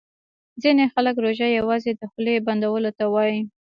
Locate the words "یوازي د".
1.59-2.01